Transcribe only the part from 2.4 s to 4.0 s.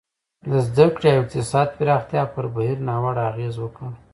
بهیر ناوړه اغېز وکړ.